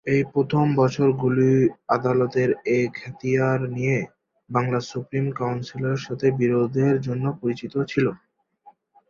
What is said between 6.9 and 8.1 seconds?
জন্য পরিচিত ছিল।